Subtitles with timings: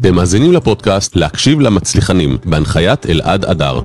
[0.00, 3.80] אתם מאזינים לפודקאסט להקשיב למצליחנים, בהנחיית אלעד אדר.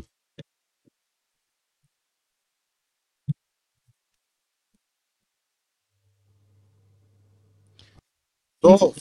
[8.59, 8.93] טוב,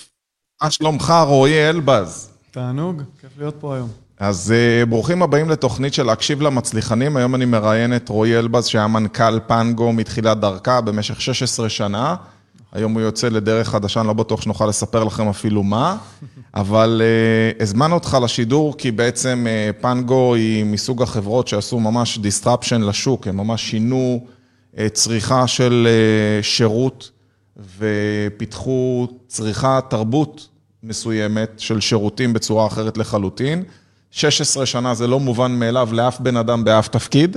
[0.62, 2.30] מה שלומך רועי אלבז?
[2.50, 3.88] תענוג, כיף להיות פה היום.
[4.18, 7.16] אז uh, ברוכים הבאים לתוכנית של להקשיב למצליחנים.
[7.16, 12.16] היום אני מראיין את רועי אלבז, שהיה מנכ"ל פנגו מתחילת דרכה במשך 16 שנה.
[12.72, 15.96] היום הוא יוצא לדרך חדשה, אני לא בטוח שנוכל לספר לכם אפילו מה,
[16.54, 17.02] אבל
[17.58, 23.26] uh, הזמנו אותך לשידור, כי בעצם uh, פנגו היא מסוג החברות שעשו ממש disruption לשוק,
[23.26, 24.26] הם ממש שינו
[24.74, 25.88] uh, צריכה של
[26.40, 27.10] uh, שירות
[27.78, 30.48] ופיתחו צריכה תרבות
[30.82, 33.62] מסוימת של שירותים בצורה אחרת לחלוטין.
[34.10, 37.36] 16 שנה זה לא מובן מאליו לאף בן אדם באף תפקיד,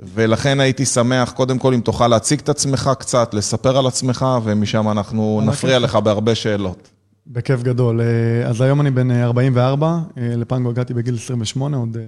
[0.00, 4.88] ולכן הייתי שמח, קודם כל, אם תוכל להציג את עצמך קצת, לספר על עצמך, ומשם
[4.88, 6.90] אנחנו נפריע לך בהרבה שאלות.
[7.26, 8.00] בכיף גדול.
[8.00, 11.96] אה, אז היום אני בן 44, אה, לפנגו הגעתי בגיל 28, עוד...
[11.96, 12.02] אה,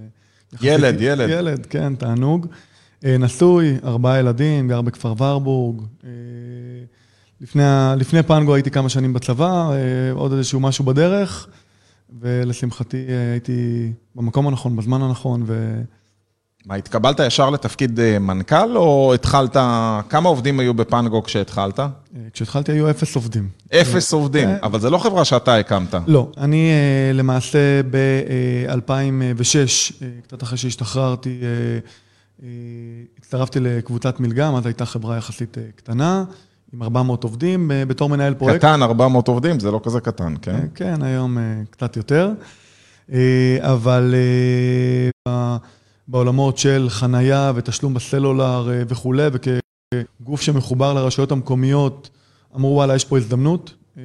[0.62, 1.28] ילד, ילד.
[1.28, 2.46] ילד, כן, תענוג.
[3.02, 5.82] נשוי, ארבעה ילדים, גר בכפר ורבורג.
[7.40, 7.62] לפני,
[7.96, 9.70] לפני פנגו הייתי כמה שנים בצבא,
[10.12, 11.46] עוד איזשהו משהו בדרך,
[12.20, 12.96] ולשמחתי
[13.32, 15.82] הייתי במקום הנכון, בזמן הנכון, ו...
[16.66, 19.56] מה, התקבלת ישר לתפקיד אה, מנכ"ל, או התחלת,
[20.08, 21.80] כמה עובדים היו בפנגו כשהתחלת?
[21.80, 21.86] אה,
[22.32, 23.48] כשהתחלתי היו אפס עובדים.
[23.74, 25.94] אפס עובדים, אה, אבל זה לא חברה שאתה הקמת.
[26.06, 26.70] לא, אני
[27.14, 29.92] למעשה ב-2006,
[30.22, 31.40] קצת אחרי שהשתחררתי,
[33.18, 36.24] הצטרפתי לקבוצת מלגם, אז הייתה חברה יחסית קטנה,
[36.72, 38.58] עם 400 עובדים, בתור מנהל פרויקט.
[38.58, 40.66] קטן, 400 עובדים, זה לא כזה קטן, כן?
[40.74, 41.38] כן, היום
[41.70, 42.30] קצת יותר.
[43.60, 44.14] אבל...
[46.08, 52.10] בעולמות של חנייה ותשלום בסלולר אה, וכולי, וכגוף שמחובר לרשויות המקומיות,
[52.56, 53.74] אמרו וואלה, יש פה הזדמנות.
[53.98, 54.02] אה,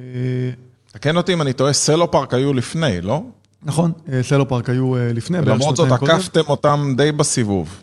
[0.92, 3.22] תקן אותי אם אני טועה, סלו פארק היו לפני, לא?
[3.62, 5.38] נכון, אה, סלו פארק היו לפני.
[5.38, 7.82] ולמרות זאת עקפתם אותם די בסיבוב.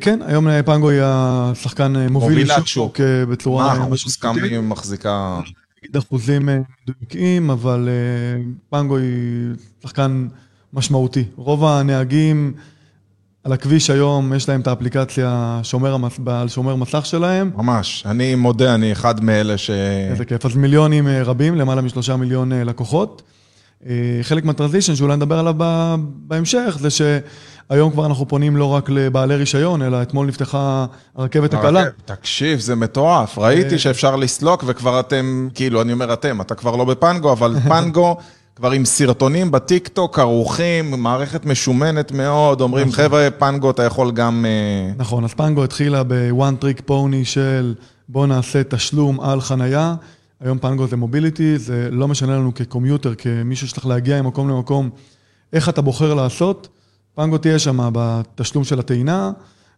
[0.00, 3.78] כן, היום פנגו היא השחקן מוביל שוק בצורה...
[3.78, 5.40] מה אחוז כמה היא מחזיקה?
[5.82, 6.48] נגיד אחוזים
[6.88, 7.88] מדויקים, אבל
[8.70, 9.06] פנגו היא
[9.82, 10.28] שחקן
[10.72, 11.24] משמעותי.
[11.36, 12.54] רוב הנהגים...
[13.44, 16.18] על הכביש היום יש להם את האפליקציה שומר המס...
[16.26, 17.50] על שומר מסך שלהם.
[17.56, 19.70] ממש, אני מודה, אני אחד מאלה ש...
[20.10, 20.46] איזה כיף.
[20.46, 23.22] אז מיליונים אה, רבים, למעלה משלושה מיליון אה, לקוחות.
[23.86, 25.54] אה, חלק מהטרנזישן שאולי נדבר עליו
[26.04, 30.86] בהמשך, זה שהיום כבר אנחנו פונים לא רק לבעלי רישיון, אלא אתמול נפתחה
[31.16, 31.84] הרכבת הקלה.
[32.04, 33.38] תקשיב, זה מטורף.
[33.38, 38.16] ראיתי שאפשר לסלוק וכבר אתם, כאילו, אני אומר אתם, אתה כבר לא בפנגו, אבל פנגו...
[38.62, 43.04] כבר עם סרטונים בטיק טוק ערוכים, מערכת משומנת מאוד, אומרים נכון.
[43.04, 44.44] חבר'ה, פנגו אתה יכול גם...
[44.48, 47.74] אה, נכון, אז פנגו התחילה ב one trick pony של
[48.08, 49.94] בוא נעשה תשלום על חנייה.
[50.40, 54.90] היום פנגו זה mobility, זה לא משנה לנו כ commuter, כמישהו שצריך להגיע ממקום למקום,
[55.52, 56.68] איך אתה בוחר לעשות.
[57.14, 59.30] פנגו תהיה שם בתשלום של הטעינה.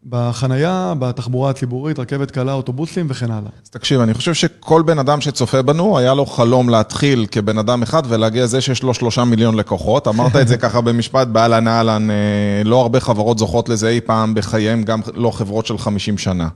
[0.09, 3.51] בחנייה, בתחבורה הציבורית, רכבת קלה, אוטובוסים וכן הלאה.
[3.65, 7.83] אז תקשיב, אני חושב שכל בן אדם שצופה בנו, היה לו חלום להתחיל כבן אדם
[7.83, 10.09] אחד ולהגיע לזה שיש לו שלושה מיליון לקוחות.
[10.09, 12.17] אמרת את זה ככה במשפט, באהלן אהלן, אה,
[12.65, 16.49] לא הרבה חברות זוכות לזה אי פעם בחייהם, גם לא חברות של 50 שנה.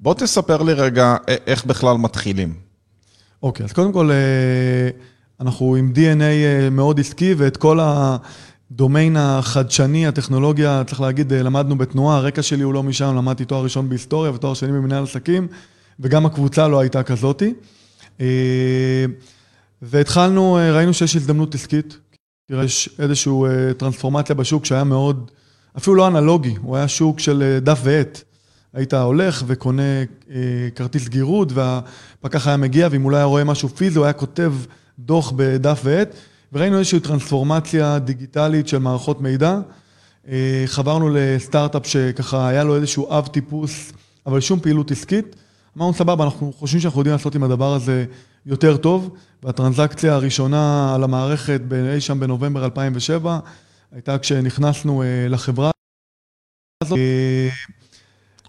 [0.00, 1.16] בוא תספר לי רגע
[1.46, 2.54] איך בכלל מתחילים.
[3.42, 4.16] אוקיי, אז קודם כל, אה,
[5.40, 8.16] אנחנו עם DNA אה, מאוד עסקי ואת כל ה...
[8.72, 13.64] הדומיין החדשני, הטכנולוגיה, צריך להגיד, אה, למדנו בתנועה, הרקע שלי הוא לא משם, למדתי תואר
[13.64, 15.48] ראשון בהיסטוריה ותואר שני במנהל עסקים,
[16.00, 17.54] וגם הקבוצה לא הייתה כזאתי.
[18.20, 19.04] אה,
[19.82, 21.98] והתחלנו, אה, ראינו שיש הזדמנות עסקית,
[22.50, 23.32] יש איזושהי
[23.76, 25.30] טרנספורמציה בשוק שהיה מאוד,
[25.76, 28.22] אפילו לא אנלוגי, הוא היה שוק של דף ועט.
[28.72, 29.82] היית הולך וקונה
[30.74, 34.52] כרטיס גירוד, והפקח היה מגיע, ואם הוא לא היה רואה משהו פיזי, הוא היה כותב
[34.98, 36.08] דוח בדף ועט.
[36.54, 39.58] וראינו איזושהי טרנספורמציה דיגיטלית של מערכות מידע.
[40.28, 43.92] אה, חברנו לסטארט-אפ שככה היה לו איזשהו אב טיפוס,
[44.26, 45.36] אבל שום פעילות עסקית.
[45.76, 48.04] אמרנו, סבבה, אנחנו חושבים שאנחנו יודעים לעשות עם הדבר הזה
[48.46, 51.60] יותר טוב, והטרנזקציה הראשונה על המערכת
[51.94, 53.38] אי שם בנובמבר 2007,
[53.92, 55.70] הייתה כשנכנסנו אה, לחברה
[56.82, 56.98] הזאת.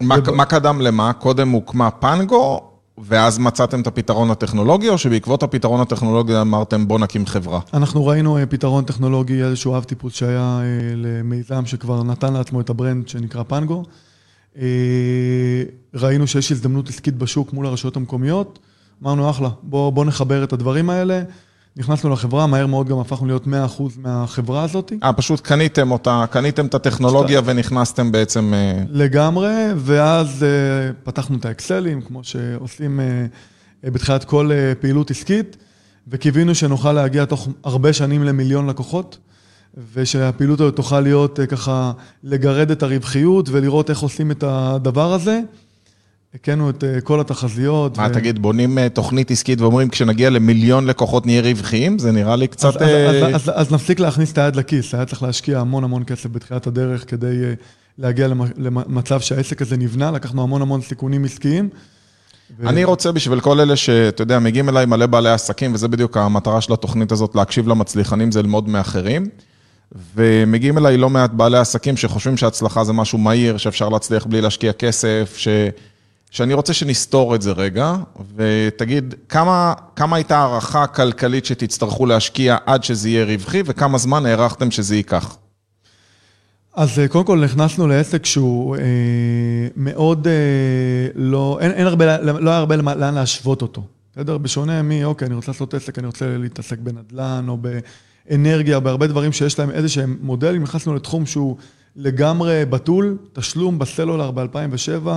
[0.01, 1.13] מה, מה קדם למה?
[1.13, 7.26] קודם הוקמה פנגו ואז מצאתם את הפתרון הטכנולוגי, או שבעקבות הפתרון הטכנולוגי אמרתם בוא נקים
[7.26, 7.60] חברה?
[7.74, 12.70] אנחנו ראינו אה, פתרון טכנולוגי, איזשהו אב טיפוס שהיה אה, למיזם שכבר נתן לעצמו את
[12.70, 13.84] ה brand שנקרא פנגו.
[14.58, 14.64] אה,
[15.94, 18.60] ראינו שיש הזדמנות עסקית בשוק מול הרשויות המקומיות,
[19.04, 21.24] אמרנו אחלה, בוא, בוא נחבר את הדברים האלה.
[21.77, 23.48] נכנסנו לחברה, מהר מאוד גם הפכנו להיות 100%
[23.98, 24.94] מהחברה הזאת.
[25.04, 27.42] אה, פשוט קניתם אותה, קניתם את הטכנולוגיה.
[27.45, 28.54] ונכנסתם בעצם...
[28.54, 35.57] אה, לגמרי, ואז uh, פתחנו את האקסלים, כמו שעושים uh, בתחילת כל uh, פעילות עסקית,
[36.07, 39.18] וקיווינו שנוכל להגיע תוך הרבה שנים למיליון לקוחות,
[39.94, 41.92] ושהפעילות הזאת תוכל להיות אה, ככה,
[42.24, 45.39] לגרד את הרווחיות ולראות איך עושים את הדבר הזה.
[46.36, 47.98] הכינו את אה, כל התחזיות.
[47.98, 48.14] מה, ו...
[48.14, 52.00] תגיד, בונים אה, תוכנית עסקית ואומרים, כשנגיע למיליון לקוחות נהיה רווחיים?
[52.00, 52.76] זה נראה לי קצת...
[52.76, 56.04] אז, אז, אז, אז, אז נפסיק להכניס את היד לכיס, היה צריך להשקיע המון המון
[56.04, 57.42] כסף בתחילת הדרך כדי
[57.98, 58.28] להגיע
[58.58, 61.70] למצב שהעסק הזה נבנה, לקחנו המון המון סיכונים עסקיים.
[62.60, 62.70] ו...
[62.70, 66.62] אני רוצה בשביל כל אלה שאתה יודע, מגיעים אליי מלא בעלי עסקים, וזה בדיוק המטרה
[66.62, 69.30] של התוכנית הזאת, להקשיב למצליחנים, זה ללמוד מאחרים.
[70.16, 74.74] ומגיעים אליי לא מעט בעלי עסקים שחושבים שהצלחה זה משהו מהיר, שאפשר להצליח בלי להשקיע
[74.74, 75.48] כסף, ש...
[76.31, 77.95] שאני רוצה שנסתור את זה רגע,
[78.36, 84.72] ותגיד, כמה, כמה הייתה הערכה כלכלית שתצטרכו להשקיע עד שזה יהיה רווחי, וכמה זמן הערכתם
[84.72, 85.38] שזה ייקח?
[86.75, 88.81] אז אה, קודם כל נכנסנו לעסק שהוא אה,
[89.75, 90.33] מאוד אה,
[91.16, 93.83] לא, אין, אין הרבה, לא היה הרבה לאן להשוות אותו.
[94.12, 94.38] בסדר?
[94.38, 99.31] בשונה מ, אוקיי, אני רוצה לעשות עסק, אני רוצה להתעסק בנדל"ן או באנרגיה, בהרבה דברים
[99.31, 101.57] שיש להם איזה שהם מודלים, נכנסנו לתחום שהוא
[101.96, 105.08] לגמרי בתול, תשלום בסלולר ב-2007,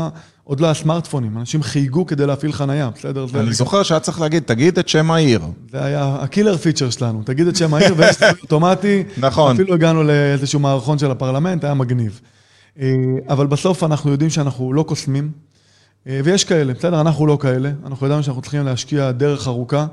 [0.44, 3.26] עוד לא היה סמארטפונים, אנשים חייגו כדי להפעיל חנייה, בסדר?
[3.34, 5.40] אני זוכר שהיה צריך להגיד, תגיד את שם העיר.
[5.70, 9.04] זה היה ה killer feature שלנו, תגיד את שם העיר ויש אוטומטי.
[9.18, 9.54] נכון.
[9.54, 12.20] אפילו הגענו לאיזשהו מערכון של הפרלמנט, היה מגניב.
[12.80, 12.94] אה,
[13.28, 15.30] אבל בסוף אנחנו יודעים שאנחנו לא קוסמים,
[16.06, 17.00] אה, ויש כאלה, בסדר?
[17.00, 19.86] אנחנו לא כאלה, אנחנו ידענו שאנחנו צריכים להשקיע דרך ארוכה.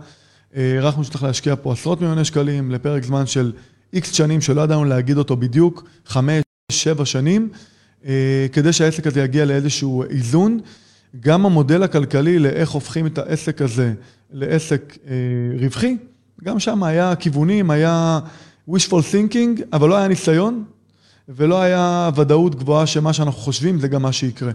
[0.56, 3.52] אה, הערכנו שצריך להשקיע פה עשרות מיליוני שקלים לפרק זמן של
[3.94, 7.50] איקס שנים שלא ידענו להגיד אותו בדיוק, חמש, שבע שנים,
[8.06, 10.60] אה, כדי שהעסק הזה יגיע לאיזשהו איזון.
[11.20, 13.94] גם המודל הכלכלי לאיך הופכים את העסק הזה
[14.32, 15.14] לעסק אה,
[15.60, 15.98] רווחי,
[16.44, 18.20] גם שם היה כיוונים, היה
[18.70, 20.64] wishful thinking, אבל לא היה ניסיון,
[21.30, 24.52] ולא היה ודאות גבוהה שמה שאנחנו חושבים זה גם מה שיקרה.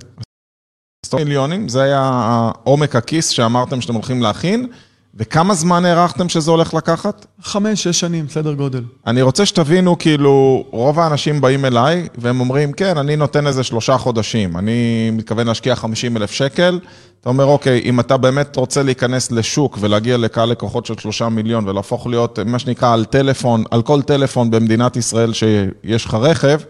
[1.14, 4.66] מיליונים, זה היה עומק הכיס שאמרתם שאתם הולכים להכין.
[5.14, 7.26] וכמה זמן הערכתם שזה הולך לקחת?
[7.42, 8.82] חמש, שש שנים, סדר גודל.
[9.06, 13.98] אני רוצה שתבינו, כאילו, רוב האנשים באים אליי, והם אומרים, כן, אני נותן איזה שלושה
[13.98, 16.80] חודשים, אני מתכוון להשקיע 50 אלף שקל.
[17.20, 21.68] אתה אומר, אוקיי, אם אתה באמת רוצה להיכנס לשוק ולהגיע לקהל לקוחות של שלושה מיליון
[21.68, 26.60] ולהפוך להיות, מה שנקרא, על טלפון, על כל טלפון במדינת ישראל שיש לך רכב,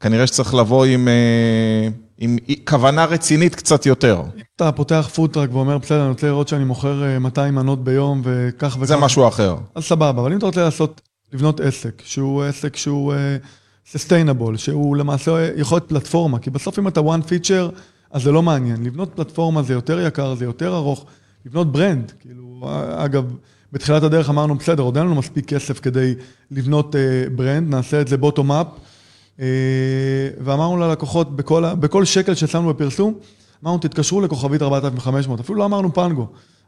[0.00, 1.08] כנראה שצריך לבוא עם...
[2.20, 4.22] אה, עם כוונה רצינית קצת יותר.
[4.56, 8.22] אתה פותח food truck ואומר, בסדר, אני רוצה לראות שאני מוכר 200 אה, מנות ביום
[8.24, 8.86] וכך וכך.
[8.86, 9.56] זה משהו אחר.
[9.74, 11.00] אז סבבה, אבל אם אתה רוצה לעשות,
[11.32, 16.88] לבנות עסק, שהוא עסק שהוא uh, sustainable, שהוא למעשה יכול להיות פלטפורמה, כי בסוף אם
[16.88, 17.80] אתה one feature,
[18.10, 18.84] אז זה לא מעניין.
[18.84, 21.06] לבנות פלטפורמה זה יותר יקר, זה יותר ארוך.
[21.46, 22.60] לבנות brand, כאילו,
[22.96, 23.34] אגב,
[23.72, 26.14] בתחילת הדרך אמרנו, בסדר, עוד אין לנו מספיק כסף כדי
[26.50, 26.94] לבנות
[27.36, 28.66] ברנד, נעשה את זה בוטום אפ.
[28.66, 28.87] אה,
[30.40, 33.14] ואמרנו ללקוחות, בכל, בכל שקל ששמנו בפרסום,
[33.64, 36.26] אמרנו, תתקשרו לכוכבית 4500, אפילו לא אמרנו פנגו.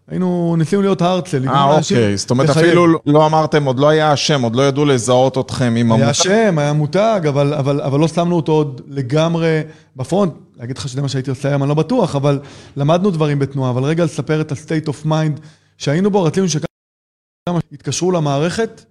[0.09, 1.49] היינו, ניסינו להיות הרצל.
[1.49, 2.67] אה, אוקיי, זאת אומרת, לחייב.
[2.67, 6.03] אפילו לא אמרתם, עוד לא היה השם, עוד לא ידעו לזהות אתכם עם המותג.
[6.05, 9.61] היה שם, היה מותג, אבל, אבל, אבל לא שמנו אותו עוד לגמרי
[9.97, 10.33] בפרונט.
[10.61, 12.41] להגיד לך שזה מה שהייתי עושה היום, אני לא בטוח, אבל
[12.77, 13.71] למדנו דברים בתנועה.
[13.71, 15.41] אבל רגע לספר את ה-state of mind
[15.79, 18.85] שהיינו בו, רצינו שכמה יתקשרו למערכת,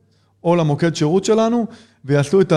[0.44, 1.66] או למוקד שירות שלנו,
[2.06, 2.54] ויעשו את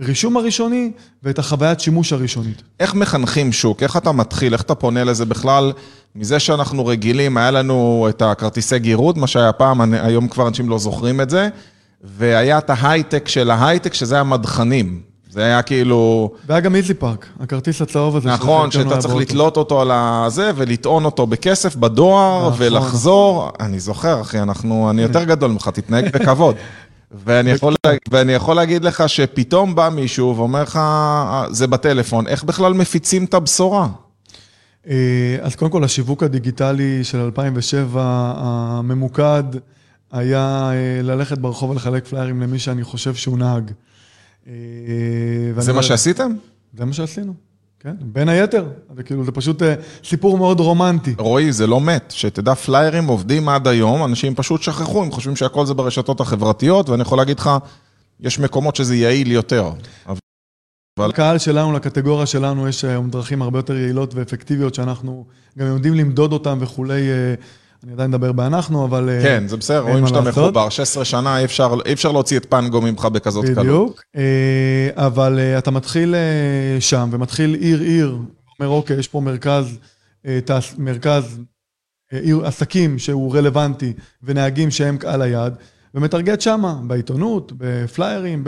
[0.00, 0.90] הרישום הראשוני
[1.22, 2.62] ואת החוויית שימוש הראשונית.
[2.80, 3.82] איך מחנכים שוק?
[3.82, 4.52] איך אתה מתחיל?
[4.52, 5.72] איך אתה פונה לזה בכלל?
[6.14, 10.78] מזה שאנחנו רגילים, היה לנו את הכרטיסי גירוד, מה שהיה פעם, היום כבר אנשים לא
[10.78, 11.48] זוכרים את זה,
[12.04, 15.00] והיה את ההייטק של ההייטק, שזה היה מדחנים.
[15.30, 16.30] זה היה כאילו...
[16.46, 18.28] והיה גם איזי פארק, הכרטיס הצהוב הזה.
[18.28, 22.66] נכון, שאתה צריך לתלות אותו על הזה ולטעון אותו בכסף בדואר נכון.
[22.66, 23.50] ולחזור.
[23.60, 26.54] אני זוכר, אחי, אנחנו, אני יותר גדול ממך, תתנהג בכבוד.
[27.14, 27.74] ואני יכול,
[28.10, 30.80] ואני יכול להגיד לך שפתאום בא מישהו ואומר לך,
[31.50, 33.88] זה בטלפון, איך בכלל מפיצים את הבשורה?
[34.88, 38.02] אה, אז קודם כל, השיווק הדיגיטלי של 2007,
[38.36, 39.44] הממוקד,
[40.12, 43.70] היה אה, ללכת ברחוב ולחלק פליירים למי שאני חושב שהוא נהג.
[44.46, 44.52] אה,
[45.58, 46.32] זה מה שעשיתם?
[46.78, 47.51] זה מה שעשינו.
[47.82, 49.74] כן, בין היתר, זה כאילו, זה פשוט אה,
[50.04, 51.14] סיפור מאוד רומנטי.
[51.18, 55.66] רועי, זה לא מת, שתדע, פליירים עובדים עד היום, אנשים פשוט שכחו, הם חושבים שהכל
[55.66, 57.50] זה ברשתות החברתיות, ואני יכול להגיד לך,
[58.20, 59.70] יש מקומות שזה יעיל יותר.
[60.06, 61.08] אבל...
[61.08, 65.24] לקהל שלנו, לקטגוריה שלנו, יש היום דרכים הרבה יותר יעילות ואפקטיביות, שאנחנו
[65.58, 67.00] גם יודעים למדוד אותן וכולי.
[67.84, 69.08] אני עדיין מדבר באנחנו, אבל...
[69.08, 72.46] אה, כן, זה בסדר, רואים שאתה מחובר, 16 שנה, אי אפשר, אי אפשר להוציא את
[72.48, 73.56] פנגו ממך בכזאת קלות.
[73.58, 76.14] בדיוק, אה, אבל אה, אתה מתחיל
[76.80, 78.18] שם, ומתחיל עיר-עיר,
[78.60, 79.78] אומר, אוקיי, יש פה מרכז,
[80.78, 81.40] מרכז
[82.12, 85.56] עיר, עסקים שהוא רלוונטי, ונהגים שהם קהל היעד,
[85.94, 88.44] ומטרגט שמה, בעיתונות, בפליירים,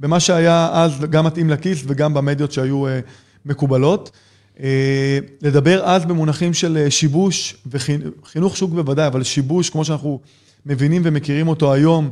[0.00, 2.84] במה שהיה אז גם מתאים לכיס וגם במדיות שהיו
[3.44, 4.10] מקובלות.
[4.62, 10.20] אה, לדבר אז במונחים של אה, שיבוש וחינוך שוק בוודאי, אבל שיבוש, כמו שאנחנו
[10.66, 12.10] מבינים ומכירים אותו היום,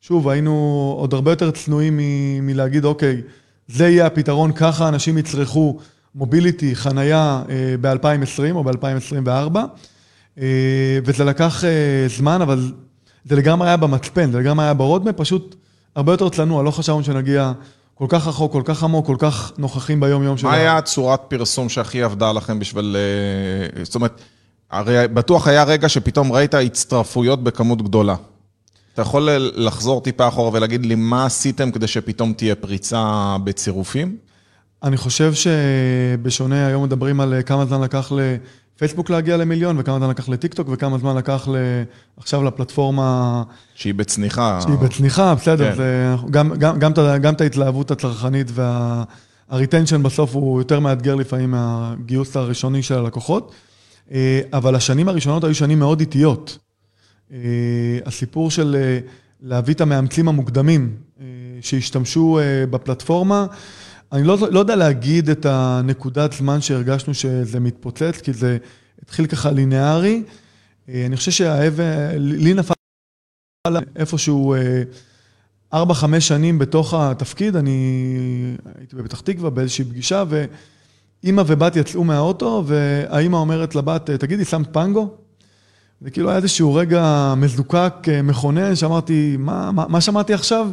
[0.00, 2.00] שוב, היינו עוד הרבה יותר צנועים
[2.42, 3.22] מלהגיד, אוקיי,
[3.68, 5.78] זה יהיה הפתרון, ככה אנשים יצרכו
[6.14, 9.56] מוביליטי, חנייה אה, ב-2020 או ב-2024.
[10.38, 11.64] אה, וזה לקח
[12.16, 12.72] זמן, אבל
[13.24, 15.56] זה לגמרי היה במצפן, זה לגמרי היה ברודמפ, פשוט
[15.94, 17.52] הרבה יותר צנוע, לא חשבנו שנגיע
[18.00, 22.02] כל כך רחוק, כל כך עמוק, כל כך נוכחים ביום-יום מה היה הצורת פרסום שהכי
[22.02, 22.96] עבדה לכם בשביל...
[23.76, 24.20] אה, זאת אומרת,
[24.70, 28.14] הרי בטוח היה רגע שפתאום ראית הצטרפויות בכמות גדולה.
[28.94, 34.16] אתה יכול לחזור טיפה אחורה ולהגיד לי מה עשיתם כדי שפתאום תהיה פריצה בצירופים?
[34.82, 38.12] אני חושב שבשונה, היום מדברים על כמה זמן לקח
[38.80, 41.56] לפייסבוק להגיע למיליון, וכמה זמן לקח לטיקטוק, וכמה זמן לקח ל...
[42.16, 43.42] עכשיו לפלטפורמה...
[43.74, 44.60] שהיא בצניחה.
[44.62, 45.70] שהיא בצניחה, בסדר.
[45.70, 45.76] כן.
[45.76, 48.46] זה, גם, גם, גם, גם את ההתלהבות הצרכנית
[49.50, 53.52] והריטנשן בסוף הוא יותר מאתגר לפעמים מהגיוס הראשוני של הלקוחות.
[54.12, 56.58] אה, אבל השנים הראשונות היו שנים מאוד איטיות.
[57.32, 57.38] אה,
[58.06, 58.98] הסיפור של אה,
[59.42, 60.96] להביא את המאמצים המוקדמים
[61.60, 62.38] שהשתמשו
[62.70, 63.46] בפלטפורמה,
[64.12, 68.58] אני לא, לא יודע להגיד את הנקודת זמן שהרגשנו שזה מתפוצץ, כי זה
[69.02, 70.22] התחיל ככה ליניארי.
[70.88, 72.74] אה, אני חושב שהאבן, לי נפל
[73.96, 74.82] איפשהו אה,
[75.72, 82.64] ארבע, חמש שנים בתוך התפקיד, אני הייתי בפתח תקווה באיזושהי פגישה, ואימא ובת יצאו מהאוטו,
[82.66, 85.14] והאימא אומרת לבת, תגידי, שמת פנגו?
[86.00, 90.70] זה כאילו היה איזשהו רגע מזוקק, אה, מכונן, שאמרתי, מה, מה, מה שמעתי עכשיו?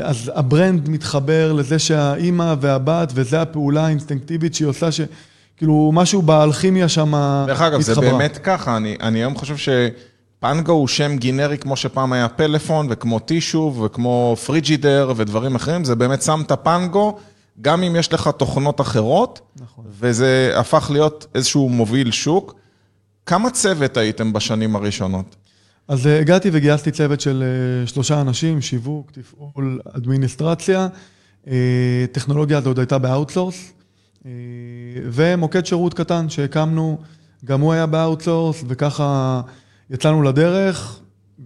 [0.00, 6.88] אז ה brand מתחבר לזה שהאימא והבת, וזו הפעולה האינסטינקטיבית שהיא עושה, שכאילו משהו באלכימיה
[6.88, 7.44] שם התחברה.
[7.46, 12.12] דרך אגב, זה באמת ככה, אני, אני היום חושב שפנגו הוא שם גנרי כמו שפעם
[12.12, 17.18] היה פלאפון, וכמו טישו, וכמו פריג'ידר ודברים אחרים, זה באמת שמת פנגו,
[17.60, 19.84] גם אם יש לך תוכנות אחרות, נכון.
[20.00, 22.54] וזה הפך להיות איזשהו מוביל שוק.
[23.26, 25.36] כמה צוות הייתם בשנים הראשונות?
[25.88, 30.88] אז אה, הגעתי וגייסתי צוות של אה, שלושה אנשים, שיווק, תפעול, אדמיניסטרציה.
[31.46, 33.72] אה, טכנולוגיה הזו עוד הייתה ב outsource,
[35.12, 36.98] ומוקד שירות קטן שהקמנו,
[37.44, 39.40] גם הוא היה ב outsource, וככה
[39.90, 41.00] יצאנו לדרך,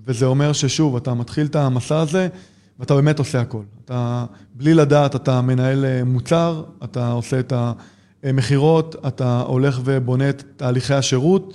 [0.07, 2.29] וזה אומר ששוב, אתה מתחיל את המסע הזה,
[2.79, 3.63] ואתה באמת עושה הכל.
[3.85, 4.25] אתה,
[4.55, 7.53] בלי לדעת, אתה מנהל מוצר, אתה עושה את
[8.23, 11.55] המכירות, אתה הולך ובונה את תהליכי השירות.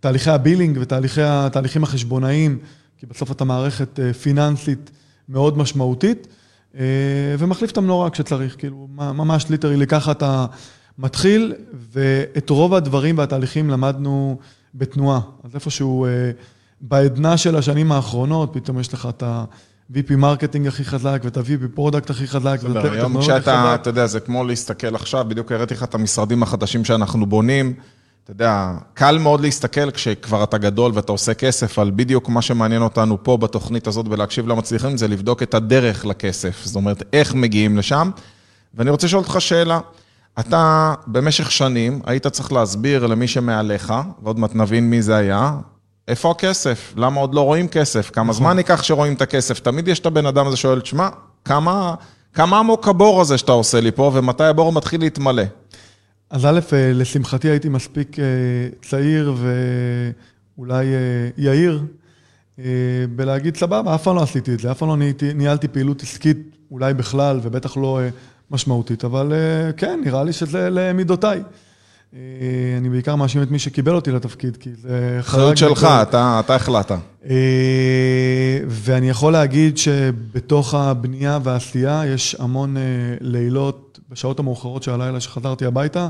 [0.00, 2.58] תהליכי ה billing ותהליכים החשבונאיים,
[2.98, 4.90] כי בסוף אתה מערכת אה, פיננסית
[5.28, 6.26] מאוד משמעותית,
[6.78, 6.84] אה,
[7.38, 10.46] ומחליף את המנורה כשצריך, כאילו, ממש literally, ככה אתה
[10.98, 11.54] מתחיל,
[11.92, 14.38] ואת רוב הדברים והתהליכים למדנו
[14.74, 15.20] בתנועה.
[15.44, 16.30] אז איפשהו אה,
[16.80, 22.10] בעידנא של השנים האחרונות, פתאום יש לך את ה-VP marketing הכי חזק, ואת ה-VP product
[22.10, 25.94] הכי חזק, ואת היום כשאתה, אתה יודע, זה כמו להסתכל עכשיו, בדיוק הראיתי לך את
[25.94, 27.74] המשרדים החדשים שאנחנו בונים,
[28.26, 32.82] אתה יודע, קל מאוד להסתכל כשכבר אתה גדול ואתה עושה כסף, על בדיוק מה שמעניין
[32.82, 36.60] אותנו פה בתוכנית הזאת ולהקשיב למצליחים, זה לבדוק את הדרך לכסף.
[36.64, 38.10] זאת אומרת, איך מגיעים לשם.
[38.74, 39.80] ואני רוצה לשאול אותך שאלה.
[40.40, 45.52] אתה במשך שנים היית צריך להסביר למי שמעליך, ועוד מעט נבין מי זה היה,
[46.08, 46.94] איפה הכסף?
[46.96, 48.10] למה עוד לא רואים כסף?
[48.10, 49.58] כמה זמן ייקח שרואים את הכסף?
[49.58, 51.08] תמיד יש את הבן אדם הזה שואל, שמע,
[51.44, 51.94] כמה,
[52.34, 55.42] כמה עמוק הבור הזה שאתה עושה לי פה, ומתי הבור מתחיל להתמלא?
[56.30, 56.60] אז א',
[56.94, 58.16] לשמחתי הייתי מספיק
[58.82, 59.34] צעיר
[60.56, 60.86] ואולי
[61.38, 61.82] יהיר
[63.16, 64.96] בלהגיד, סבבה, אף פעם לא עשיתי את זה, אף פעם לא
[65.34, 66.38] ניהלתי פעילות עסקית,
[66.70, 68.00] אולי בכלל, ובטח לא
[68.50, 69.32] משמעותית, אבל
[69.76, 71.40] כן, נראה לי שזה למידותיי.
[72.78, 75.16] אני בעיקר מאשים את מי שקיבל אותי לתפקיד, כי זה...
[75.20, 76.98] אחריות שלך, אתה, אתה החלטת.
[78.68, 82.76] ואני יכול להגיד שבתוך הבנייה והעשייה יש המון
[83.20, 86.08] לילות בשעות המאוחרות של הלילה שחזרתי הביתה,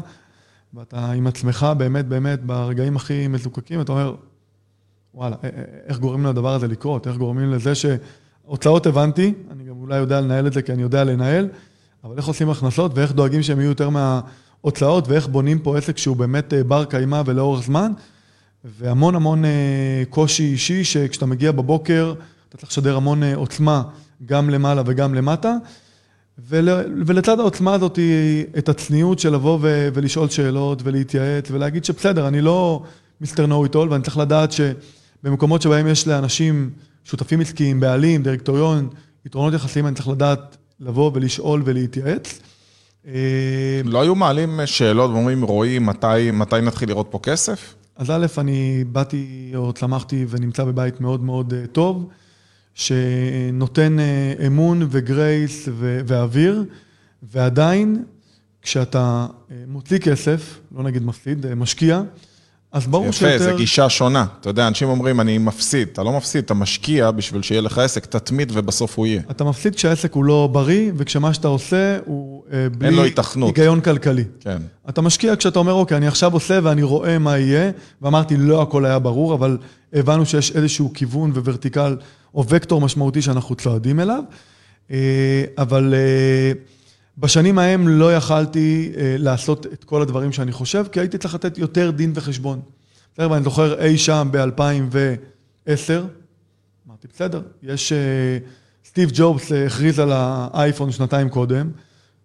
[0.75, 4.15] ואתה עם עצמך באמת באמת ברגעים הכי מזוקקים, אתה אומר,
[5.15, 5.37] וואלה,
[5.87, 7.07] איך גורמים לדבר הזה לקרות?
[7.07, 11.05] איך גורמים לזה שהוצאות הבנתי, אני גם אולי יודע לנהל את זה כי אני יודע
[11.05, 11.49] לנהל,
[12.05, 16.17] אבל איך עושים הכנסות ואיך דואגים שהם יהיו יותר מההוצאות ואיך בונים פה עסק שהוא
[16.17, 17.93] באמת בר קיימא ולאורך זמן,
[18.65, 19.45] והמון המון
[20.11, 22.15] קושי אישי שכשאתה מגיע בבוקר,
[22.49, 23.83] אתה צריך לשדר המון עוצמה
[24.27, 25.57] גם למעלה וגם למטה.
[26.39, 26.69] ול,
[27.07, 27.99] ולצד העוצמה הזאת
[28.59, 32.83] את הצניעות של לבוא ולשאול שאלות ולהתייעץ ולהגיד שבסדר, אני לא
[33.21, 36.71] מיסטר נו איטול ואני צריך לדעת שבמקומות שבהם יש לאנשים
[37.05, 38.89] שותפים עסקיים, בעלים, דירקטוריון,
[39.27, 42.41] יתרונות יחסיים, אני צריך לדעת לבוא ולשאול ולהתייעץ.
[43.85, 47.75] לא היו מעלים שאלות ואומרים, רועי, מתי, מתי נתחיל לראות פה כסף?
[47.97, 52.09] אז א', אני באתי או צמחתי ונמצא בבית מאוד מאוד טוב.
[52.77, 53.97] שנותן
[54.47, 56.65] אמון וגרייס ואוויר,
[57.23, 58.05] ועדיין,
[58.63, 59.27] כשאתה
[59.67, 62.03] מוציא כסף, לא נגיד מפסיד, משקיע,
[62.73, 63.51] אז ברור יפה, שיותר...
[63.51, 64.27] זו גישה שונה.
[64.41, 65.89] אתה יודע, אנשים אומרים, אני מפסיד.
[65.93, 69.23] אתה לא מפסיד, אתה משקיע בשביל שיהיה לך עסק, תתמיד ובסוף הוא יהיה.
[69.31, 73.57] אתה מפסיד כשהעסק הוא לא בריא, וכשמה שאתה עושה הוא אה, בלי לו היתכנות.
[73.57, 74.25] היגיון כלכלי.
[74.41, 74.59] כן.
[74.89, 77.71] אתה משקיע כשאתה אומר, אוקיי, אני עכשיו עושה ואני רואה מה יהיה,
[78.03, 79.59] ואמרתי, לא הכל היה ברור, אבל
[79.93, 81.97] הבנו שיש איזשהו כיוון וורטיקל
[82.37, 84.25] או וקטור משמעותי שאנחנו צועדים אליו.
[84.91, 86.53] אה, אבל אה,
[87.19, 91.59] בשנים ההם לא יכלתי אה, לעשות את כל הדברים שאני חושב, כי הייתי צריך לתת
[91.59, 92.61] יותר דין וחשבון.
[93.15, 95.91] בסדר, ואני זוכר אי שם ב-2010,
[96.87, 97.93] אמרתי, בסדר, יש...
[98.97, 101.71] סטיב ג'ובס הכריז על האייפון שנתיים קודם,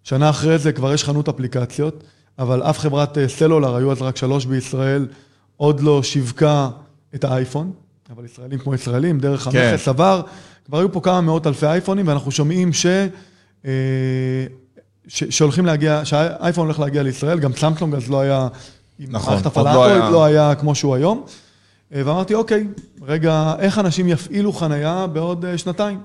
[0.04, 2.04] שנה אחרי זה כבר יש חנות אפליקציות,
[2.40, 5.08] אבל אף חברת סלולר, היו אז רק שלוש בישראל,
[5.58, 6.70] עוד לא שיווקה
[7.16, 7.72] את האייפון,
[8.12, 9.72] אבל ישראלים כמו ישראלים, דרך כן.
[9.72, 10.22] המכס עבר,
[10.66, 12.86] כבר היו פה כמה מאות אלפי אייפונים, ואנחנו שומעים ש...
[13.66, 13.72] אה,
[15.08, 15.24] ש...
[15.24, 18.48] שהולכים להגיע, שהאייפון הולך להגיע לישראל, גם סמסונג אז לא היה,
[19.00, 20.10] עם נכון, מערכת הפעלה לא היה.
[20.10, 21.24] לא היה כמו שהוא היום.
[21.96, 22.68] אה, ואמרתי, אוקיי,
[23.02, 26.00] רגע, איך אנשים יפעילו חנייה בעוד אה, שנתיים?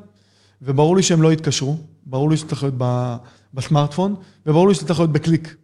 [0.63, 3.17] וברור לי שהם לא יתקשרו, ברור לי שזה צריך להיות ב-
[3.55, 4.15] בסמארטפון,
[4.47, 5.55] וברור לי שזה צריך להיות בקליק.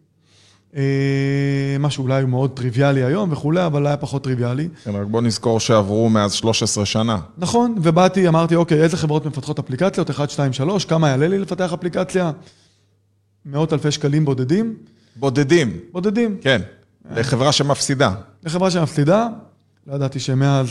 [0.75, 4.67] אה, משהו אולי הוא מאוד טריוויאלי היום וכולי, אבל היה פחות טריוויאלי.
[4.83, 7.19] כן, רק בוא נזכור שעברו מאז 13 שנה.
[7.37, 10.09] נכון, ובאתי, אמרתי, אוקיי, איזה חברות מפתחות אפליקציות?
[10.09, 12.31] 1, 2, 3, כמה יעלה לי לפתח אפליקציה?
[13.45, 14.75] מאות אלפי שקלים בודדים?
[15.15, 16.37] בודדים, בודדים.
[16.41, 16.61] כן.
[17.15, 18.11] לחברה שמפסידה.
[18.43, 19.27] לחברה שמפסידה,
[19.87, 20.67] לא ידעתי שמאז...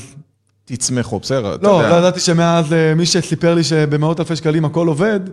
[0.64, 1.90] תצמחו, בסדר, אתה לא, יודע.
[1.90, 5.32] לא ידעתי שמאז אה, מי שסיפר לי שבמאות אלפי שקלים הכל עובד, אה,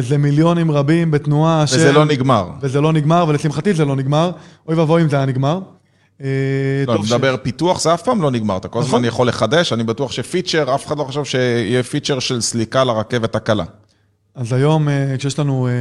[0.00, 2.50] זה מיליונים רבים בתנועה וזה לא נגמר.
[2.60, 4.30] וזה לא נגמר, ולשמחתי זה לא נגמר.
[4.68, 5.60] אוי ואבוי אם זה היה נגמר.
[6.20, 6.26] אה,
[6.86, 8.88] לא, אני ש- מדבר פיתוח, זה אף פעם לא נגמר, אתה כל נכון.
[8.94, 13.34] הזמן יכול לחדש, אני בטוח שפיצ'ר, אף אחד לא חשב שיהיה פיצ'ר של סליקה לרכבת
[13.34, 13.64] הקלה.
[14.34, 15.72] אז היום, אה, כשיש לנו אה,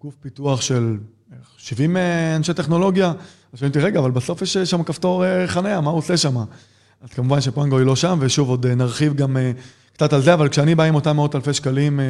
[0.00, 0.96] גוף פיתוח של
[1.30, 3.06] בערך 70 אה, אנשי טכנולוגיה,
[3.52, 6.16] אז שואלים אותי, רגע, אבל בסוף יש אה, שם כפתור אה, חניה, מה הוא עושה
[6.16, 6.36] שם?
[6.36, 9.50] אז כמובן שפנגו היא לא שם, ושוב, עוד אה, נרחיב גם אה,
[9.92, 12.04] קצת על זה, אבל כשאני בא עם אותם מאות אלפי שקלים אה,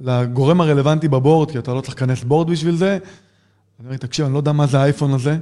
[0.00, 2.98] לגורם הרלוונטי בבורד, כי אתה לא צריך לכנס בורד בשביל זה,
[3.80, 5.38] אני אומר, תקשיב, אני לא יודע מה זה האייפון הזה,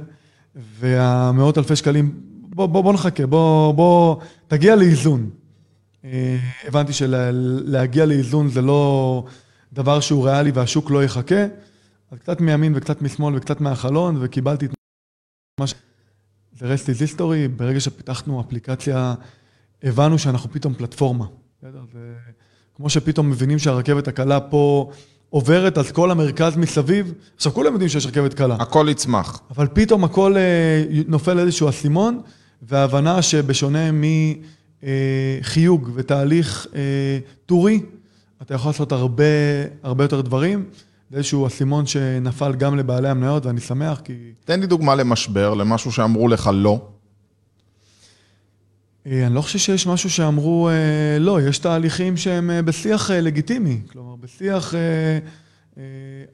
[0.55, 4.15] והמאות אלפי שקלים, בוא, בוא, בוא נחכה, בוא, בוא,
[4.47, 5.29] תגיע לאיזון.
[6.05, 9.23] אה, הבנתי שלהגיע לאיזון זה לא
[9.73, 11.43] דבר שהוא ריאלי והשוק לא יחכה,
[12.11, 14.71] אז קצת מימין וקצת משמאל וקצת מהחלון, וקיבלתי את
[15.59, 15.73] מה ש...
[16.57, 19.13] זה rest is history, ברגע שפיתחנו אפליקציה,
[19.83, 21.25] הבנו שאנחנו פתאום פלטפורמה.
[21.57, 21.81] בסדר?
[21.93, 22.13] זה
[22.75, 24.89] כמו שפתאום מבינים שהרכבת הקלה פה
[25.29, 28.55] עוברת, אז כל המרכז מסביב, עכשיו כולם יודעים שיש רכבת קלה.
[28.59, 29.41] הכל יצמח.
[29.51, 32.21] אבל פתאום הכל אה, נופל איזשהו אסימון,
[32.61, 33.79] וההבנה שבשונה
[35.41, 36.79] מחיוג ותהליך אה,
[37.45, 37.81] טורי,
[38.41, 39.23] אתה יכול לעשות הרבה,
[39.83, 40.65] הרבה יותר דברים.
[41.11, 44.13] זה איזשהו אסימון שנפל גם לבעלי המניות, ואני שמח כי...
[44.45, 46.81] תן לי דוגמה למשבר, למשהו שאמרו לך לא.
[49.07, 53.81] אה, אני לא חושב שיש משהו שאמרו, אה, לא, יש תהליכים שהם אה, בשיח לגיטימי.
[53.91, 54.73] כלומר, בשיח,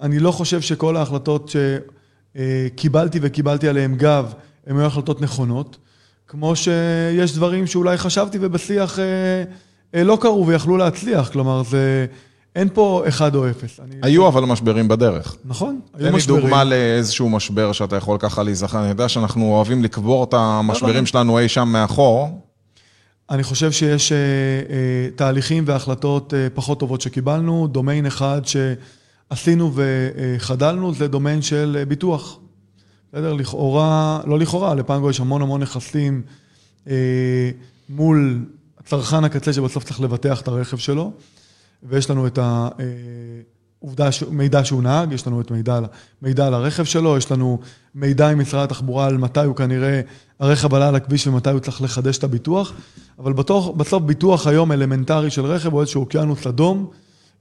[0.02, 1.52] אני לא חושב שכל ההחלטות
[2.36, 4.34] שקיבלתי וקיבלתי עליהן גב,
[4.68, 5.78] הן היו החלטות נכונות.
[6.28, 9.00] כמו שיש דברים שאולי חשבתי ובשיח
[9.94, 11.30] לא קרו ויכלו להצליח.
[11.30, 12.06] כלומר, זה...
[12.56, 13.80] אין פה אחד או אפס.
[14.02, 15.36] היו אבל משברים בדרך.
[15.46, 16.42] נכון, היו תן לי משברים.
[16.42, 18.80] דוגמה לאיזשהו משבר שאתה יכול ככה להיזכר.
[18.80, 22.49] אני יודע שאנחנו אוהבים לקבור את לא, המשברים שלנו אי שם מאחור.
[23.30, 27.68] אני חושב שיש אה, אה, תהליכים והחלטות אה, פחות טובות שקיבלנו.
[27.68, 32.40] דומיין אחד שעשינו וחדלנו זה דומיין של ביטוח.
[33.14, 33.34] בסדר?
[33.34, 36.22] לכאורה, לא לכאורה, לפנגו יש המון המון נכסים
[37.90, 38.46] מול
[38.86, 41.12] צרכן הקצה שבסוף צריך לבטח את הרכב שלו,
[41.84, 42.40] ויש לנו את
[43.84, 45.80] העובדה, מידע שהוא נהג, יש לנו את מידע,
[46.22, 47.60] מידע על הרכב שלו, יש לנו
[47.96, 50.02] מידע עם משרד התחבורה על מתי הוא כנראה,
[50.40, 52.74] הרכב עלה על הכביש ומתי הוא צריך לחדש את הביטוח,
[53.20, 56.92] אבל בתוך, בסוף ביטוח היום אלמנטרי של רכב הוא איזשהו אוקיינוס אדום,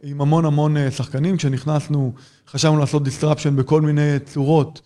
[0.02, 1.36] עם המון המון אה, שחקנים.
[1.36, 2.12] כשנכנסנו,
[2.48, 4.80] חשבנו לעשות disruption בכל מיני צורות,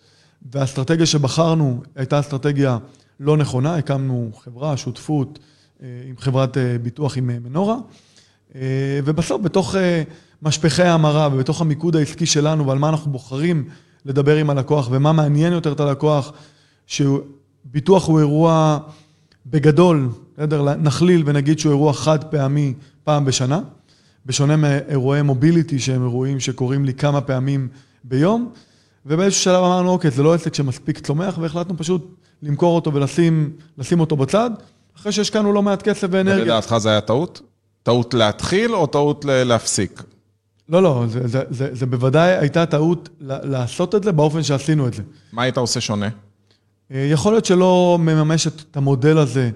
[0.51, 2.77] והאסטרטגיה שבחרנו הייתה אסטרטגיה
[3.19, 5.39] לא נכונה, הקמנו חברה, שותפות
[5.83, 7.77] אה, עם חברת אה, ביטוח עם מנורה,
[9.05, 9.75] ובסוף בתוך
[10.43, 13.65] משפחי ההמרה ובתוך המיקוד העסקי שלנו ועל מה אנחנו בוחרים
[14.05, 16.33] לדבר עם הלקוח ומה מעניין יותר את הלקוח,
[16.87, 18.77] שביטוח הוא אירוע
[19.45, 23.61] בגדול, בסדר, נכליל ונגיד שהוא אירוע חד פעמי פעם בשנה,
[24.25, 27.67] בשונה מאירועי מוביליטי שהם אירועים שקורים לי כמה פעמים
[28.03, 28.51] ביום,
[29.05, 33.99] ובאיזשהו שלב אמרנו, אוקיי, זה לא עסק שמספיק צומח, והחלטנו פשוט למכור אותו ולשים לשים
[33.99, 34.49] אותו בצד,
[34.97, 36.43] אחרי שהשקענו לא מעט כסף ואנרגיה.
[36.43, 37.41] לדעתך זה היה טעות?
[37.83, 40.03] טעות להתחיל או טעות להפסיק?
[40.69, 44.93] לא, לא, זה, זה, זה, זה בוודאי הייתה טעות לעשות את זה באופן שעשינו את
[44.93, 45.03] זה.
[45.33, 46.09] מה היית עושה שונה?
[46.91, 49.49] אה, יכול להיות שלא מממש את המודל הזה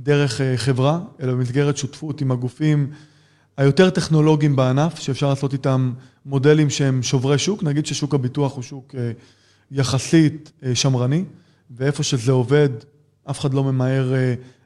[0.00, 2.90] דרך אה, חברה, אלא במסגרת שותפות עם הגופים
[3.56, 5.92] היותר טכנולוגיים בענף, שאפשר לעשות איתם
[6.26, 7.62] מודלים שהם שוברי שוק.
[7.62, 9.10] נגיד ששוק הביטוח הוא שוק אה,
[9.70, 11.24] יחסית שמרני,
[11.70, 12.68] ואיפה שזה עובד,
[13.30, 14.12] אף אחד לא ממהר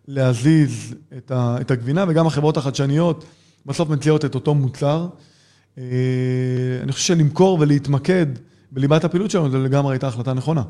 [0.08, 0.94] להזיז
[1.60, 3.24] את הגבינה, וגם החברות החדשניות
[3.66, 5.08] בסוף מציעות את אותו מוצר.
[6.82, 8.26] אני חושב שלמכור ולהתמקד
[8.72, 10.62] בליבת הפעילות שלנו, זה לגמרי הייתה החלטה נכונה.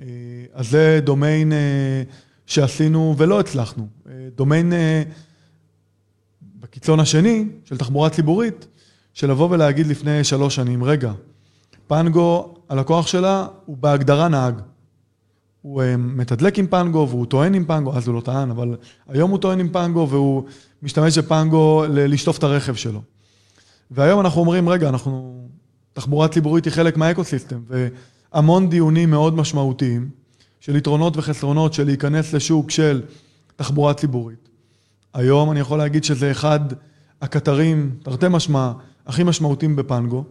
[0.00, 0.06] אה,
[0.52, 2.02] אז זה דומיין אה,
[2.46, 3.86] שעשינו ולא הצלחנו.
[4.08, 4.72] אה, דומיין
[6.60, 8.66] בקיצון השני, של תחבורה ציבורית,
[9.14, 11.12] של לבוא ולהגיד לפני שלוש שנים, רגע,
[11.86, 14.60] פנגו, הלקוח שלה הוא בהגדרה נהג.
[15.62, 18.76] הוא מתדלק עם פנגו והוא טוען עם פנגו, אז הוא לא טען, אבל
[19.08, 20.42] היום הוא טוען עם פנגו והוא
[20.82, 23.02] משתמש בפנגו לשטוף את הרכב שלו.
[23.90, 25.38] והיום אנחנו אומרים, רגע, אנחנו...
[25.92, 27.58] תחבורה ציבורית היא חלק מהאקוסיסטם,
[28.32, 30.08] המון דיונים מאוד משמעותיים
[30.60, 33.02] של יתרונות וחסרונות של להיכנס לשוק של
[33.56, 34.48] תחבורה ציבורית.
[35.14, 36.60] היום אני יכול להגיד שזה אחד
[37.22, 38.72] הקטרים, תרתי משמע,
[39.06, 40.24] הכי משמעותיים בפנגו.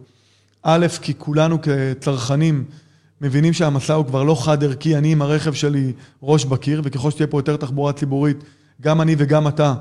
[0.62, 2.64] א', כי כולנו כצרכנים
[3.20, 5.92] מבינים שהמסע הוא כבר לא חד ערכי, אני עם הרכב שלי
[6.22, 8.44] ראש בקיר, וככל שתהיה פה יותר תחבורה ציבורית,
[8.80, 9.74] גם אני וגם אתה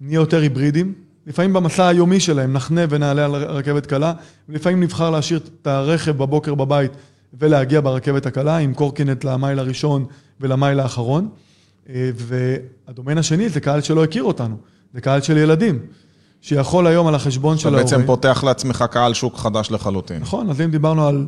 [0.00, 0.94] נהיה יותר היברידים.
[1.26, 4.12] לפעמים במסע היומי שלהם נחנה ונעלה על רכבת קלה,
[4.48, 6.92] ולפעמים נבחר להשאיר את הרכב בבוקר בבית
[7.38, 10.04] ולהגיע ברכבת הקלה עם קורקינט למייל הראשון
[10.40, 11.28] ולמייל האחרון.
[11.88, 14.56] אה, והדומיין השני זה קהל שלא הכיר אותנו,
[14.94, 15.78] זה קהל של ילדים,
[16.40, 17.86] שיכול היום על החשבון של ההורים...
[17.86, 20.22] אתה בעצם פותח לעצמך קהל שוק חדש לחלוטין.
[20.22, 21.26] נכון, אז אם דיברנו על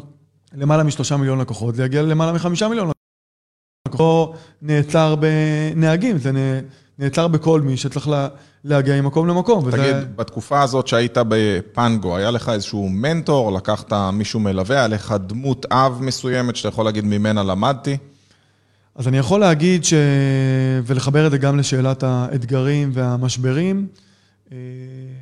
[0.54, 4.00] למעלה משלושה מיליון לקוחות, זה יגיע ללמעלה מחמישה מיליון לקוחות.
[4.00, 6.60] לא נעצר בנהגים, זה
[6.98, 8.28] נעצר בכל מי שצריך לה,
[8.64, 9.70] להגיע ממקום למקום.
[9.70, 10.04] תגיד, וזה...
[10.16, 15.98] בתקופה הזאת שהיית בפנגו, היה לך איזשהו מנטור, לקחת מישהו מלווה, היה לך דמות אב
[16.00, 17.96] מסוימת שאתה יכול להגיד ממנה למדתי?
[18.94, 19.94] אז אני יכול להגיד ש...
[20.84, 23.86] ולחבר את זה גם לשאלת האתגרים והמשברים,
[24.52, 24.56] אה,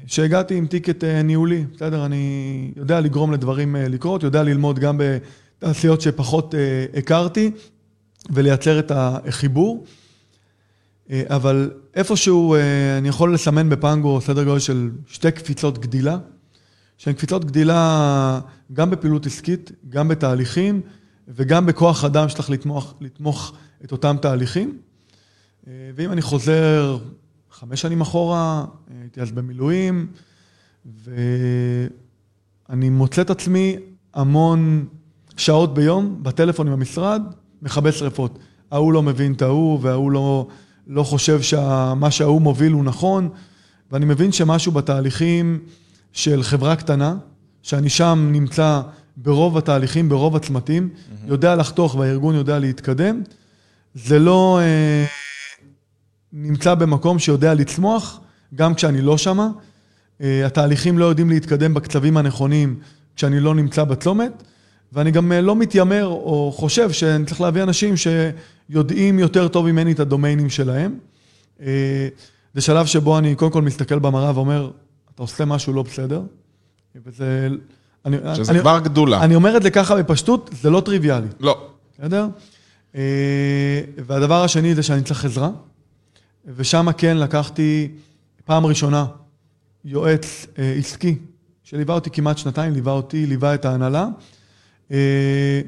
[0.06, 2.06] שהגעתי עם טיקט אה, ניהולי, בסדר?
[2.06, 6.54] אני יודע לגרום לדברים אה, לקרות, יודע ללמוד גם בתעשיות שפחות
[6.96, 7.50] הכרתי
[8.30, 9.84] ולייצר את החיבור.
[11.10, 16.18] אה, אבל איפשהו אה, אני יכול לסמן בפנגו סדר גודל של שתי קפיצות גדילה,
[16.98, 18.40] שהן קפיצות גדילה
[18.72, 20.80] גם בפעילות עסקית, גם בתהליכים
[21.28, 23.52] וגם בכוח אדם שצריך לתמוך, לתמוך
[23.84, 24.78] את אותם תהליכים.
[25.66, 26.98] אה, ואם אני חוזר
[27.50, 28.64] חמש שנים אחורה,
[29.00, 30.06] הייתי אז במילואים,
[32.68, 33.76] ואני מוצא את עצמי
[34.14, 34.86] המון
[35.36, 37.22] שעות ביום בטלפון עם המשרד,
[37.62, 38.38] מכבה שרפות.
[38.70, 40.46] ההוא לא מבין את ההוא, וההוא לא...
[40.86, 43.28] לא חושב שמה שההוא מוביל הוא נכון,
[43.92, 45.58] ואני מבין שמשהו בתהליכים
[46.12, 47.16] של חברה קטנה,
[47.62, 48.80] שאני שם נמצא
[49.16, 51.28] ברוב התהליכים, ברוב הצמתים, mm-hmm.
[51.28, 53.22] יודע לחתוך והארגון יודע להתקדם,
[53.94, 55.04] זה לא אה,
[56.32, 58.20] נמצא במקום שיודע לצמוח,
[58.54, 59.48] גם כשאני לא שמה.
[60.20, 62.78] אה, התהליכים לא יודעים להתקדם בקצבים הנכונים
[63.16, 64.42] כשאני לא נמצא בצומת.
[64.94, 69.92] ואני גם אה, לא מתיימר או חושב שאני צריך להביא אנשים שיודעים יותר טוב ממני
[69.92, 70.98] את הדומיינים שלהם.
[71.60, 72.08] אה,
[72.54, 74.70] זה שלב שבו אני קודם כל מסתכל במראה ואומר,
[75.14, 76.22] אתה עושה משהו לא בסדר,
[77.06, 77.48] וזה...
[78.04, 79.24] אני, שזה אני, כבר גדולה.
[79.24, 81.26] אני אומר את זה ככה בפשטות, זה לא טריוויאלי.
[81.40, 81.68] לא.
[81.98, 82.26] בסדר?
[82.94, 85.50] אה, והדבר השני זה שאני צריך עזרה,
[86.56, 87.88] ושם כן לקחתי
[88.44, 89.06] פעם ראשונה
[89.84, 90.46] יועץ
[90.78, 91.18] עסקי,
[91.62, 94.06] שליווה אותי כמעט שנתיים, ליווה אותי, ליווה את ההנהלה.
[94.94, 95.60] אה,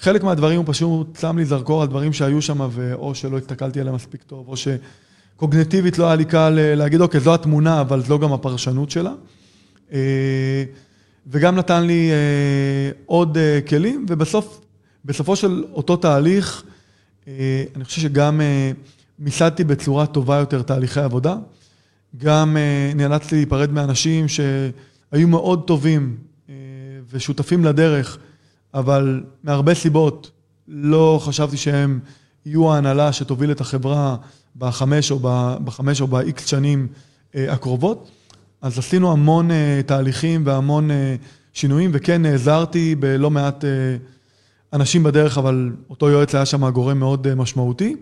[0.00, 3.94] חלק מהדברים הוא פשוט שם לי זרקור על דברים שהיו שם, ואו שלא הסתכלתי עליהם
[3.94, 8.18] מספיק טוב, או שקוגנטיבית לא היה לי קל אה, להגיד, אוקיי, זו התמונה, אבל זו
[8.18, 9.12] גם הפרשנות שלה.
[9.92, 10.64] אה,
[11.26, 12.10] וגם נתן לי
[13.06, 14.60] עוד כלים, ובסוף,
[15.04, 16.62] בסופו של אותו תהליך,
[17.26, 18.40] אני חושב שגם
[19.18, 21.36] מיסדתי בצורה טובה יותר תהליכי עבודה.
[22.16, 22.56] גם
[22.94, 26.16] נאלצתי להיפרד מאנשים שהיו מאוד טובים
[27.12, 28.18] ושותפים לדרך.
[28.74, 30.30] אבל מהרבה סיבות
[30.68, 32.00] לא חשבתי שהם
[32.46, 34.16] יהיו ההנהלה שתוביל את החברה
[34.56, 35.18] בחמש או,
[35.64, 36.88] בחמש או באיקס שנים
[37.34, 38.10] אה, הקרובות.
[38.62, 41.16] אז עשינו המון אה, תהליכים והמון אה,
[41.52, 43.64] שינויים, וכן נעזרתי בלא מעט
[44.72, 47.96] אנשים בדרך, אבל אותו יועץ היה שם גורם מאוד משמעותי.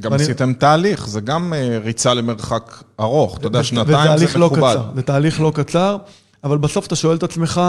[0.00, 0.22] גם ואני...
[0.22, 1.52] עשיתם תהליך, זה גם
[1.84, 4.62] ריצה למרחק ארוך, אתה יודע, שנתיים זה לא מכובד.
[4.62, 5.96] לא קצר, זה תהליך לא קצר,
[6.44, 7.60] אבל בסוף אתה שואל את עצמך,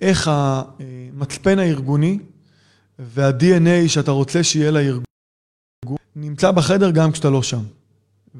[0.00, 2.18] איך המצפן הארגוני
[2.98, 5.04] וה-DNA שאתה רוצה שיהיה לארגון
[6.16, 7.62] נמצא בחדר גם כשאתה לא שם.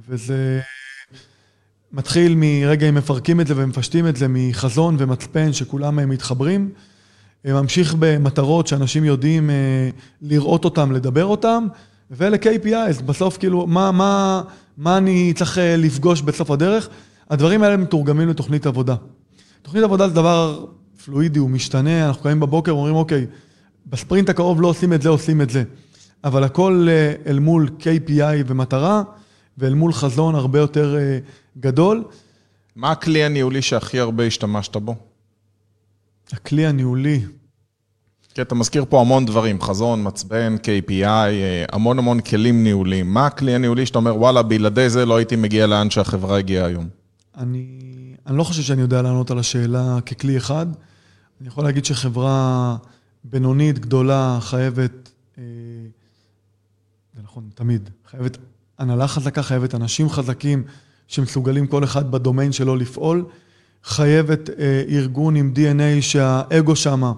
[0.08, 0.60] וזה
[1.92, 6.70] מתחיל מרגע אם מפרקים את זה ומפשטים את זה מחזון ומצפן שכולם מתחברים,
[7.44, 9.50] ממשיך במטרות שאנשים יודעים
[10.22, 11.66] לראות אותם, לדבר אותם,
[12.10, 14.42] ואלה KPIs, בסוף כאילו, מה, מה,
[14.76, 16.88] מה אני צריך לפגוש בסוף הדרך?
[17.30, 18.94] הדברים האלה מתורגמים לתוכנית עבודה.
[19.62, 20.66] תוכנית עבודה זה דבר
[21.04, 23.26] פלואידי, הוא משתנה, אנחנו קמים בבוקר ואומרים, אוקיי,
[23.86, 25.64] בספרינט הקרוב לא עושים את זה, עושים את זה.
[26.24, 29.02] אבל הכל אה, אל מול KPI ומטרה,
[29.58, 31.18] ואל מול חזון הרבה יותר אה,
[31.58, 32.04] גדול.
[32.76, 34.94] מה הכלי הניהולי שהכי הרבה השתמשת בו?
[36.32, 37.20] הכלי הניהולי.
[38.34, 43.14] כי אתה מזכיר פה המון דברים, חזון, מצבן, KPI, אה, המון המון כלים ניהוליים.
[43.14, 46.88] מה הכלי הניהולי שאתה אומר, וואלה, בלעדי זה לא הייתי מגיע לאן שהחברה הגיעה היום?
[47.36, 47.66] אני,
[48.26, 50.66] אני לא חושב שאני יודע לענות על השאלה ככלי אחד.
[51.42, 52.76] אני יכול להגיד שחברה
[53.24, 55.42] בינונית, גדולה, חייבת, אה,
[57.14, 58.38] זה נכון, תמיד, חייבת
[58.78, 60.64] הנהלה חזקה, חייבת אנשים חזקים
[61.08, 63.24] שמסוגלים כל אחד בדומיין שלו לפעול,
[63.84, 67.12] חייבת אה, ארגון עם DNA שהאגו שמה